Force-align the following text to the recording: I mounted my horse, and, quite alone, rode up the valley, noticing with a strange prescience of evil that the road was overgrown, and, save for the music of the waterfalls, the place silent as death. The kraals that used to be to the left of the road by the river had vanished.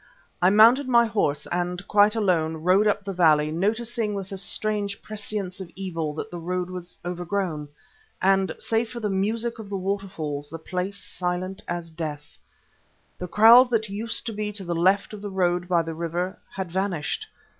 I 0.41 0.49
mounted 0.49 0.87
my 0.87 1.05
horse, 1.05 1.45
and, 1.51 1.87
quite 1.87 2.15
alone, 2.15 2.57
rode 2.63 2.87
up 2.87 3.03
the 3.03 3.13
valley, 3.13 3.51
noticing 3.51 4.15
with 4.15 4.31
a 4.31 4.37
strange 4.39 4.99
prescience 5.03 5.59
of 5.61 5.69
evil 5.75 6.11
that 6.15 6.31
the 6.31 6.39
road 6.39 6.71
was 6.71 6.97
overgrown, 7.05 7.67
and, 8.19 8.51
save 8.57 8.89
for 8.89 8.99
the 8.99 9.11
music 9.11 9.59
of 9.59 9.69
the 9.69 9.77
waterfalls, 9.77 10.49
the 10.49 10.57
place 10.57 10.97
silent 10.97 11.61
as 11.67 11.91
death. 11.91 12.39
The 13.19 13.27
kraals 13.27 13.69
that 13.69 13.89
used 13.89 14.25
to 14.25 14.33
be 14.33 14.51
to 14.53 14.63
the 14.63 14.73
left 14.73 15.13
of 15.13 15.21
the 15.21 15.29
road 15.29 15.67
by 15.67 15.83
the 15.83 15.93
river 15.93 16.39
had 16.55 16.71
vanished. 16.71 17.27